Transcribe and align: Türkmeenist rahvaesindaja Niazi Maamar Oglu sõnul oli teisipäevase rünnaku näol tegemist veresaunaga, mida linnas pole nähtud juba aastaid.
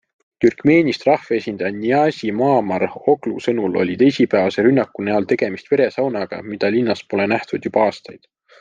Türkmeenist 0.43 1.03
rahvaesindaja 1.09 1.75
Niazi 1.75 2.31
Maamar 2.37 2.85
Oglu 3.13 3.35
sõnul 3.47 3.77
oli 3.83 3.99
teisipäevase 4.01 4.67
rünnaku 4.69 5.07
näol 5.11 5.31
tegemist 5.35 5.71
veresaunaga, 5.75 6.41
mida 6.55 6.73
linnas 6.79 7.05
pole 7.13 7.33
nähtud 7.37 7.71
juba 7.71 7.89
aastaid. 7.93 8.29